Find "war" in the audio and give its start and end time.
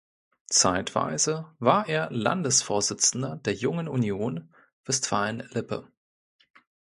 1.59-1.87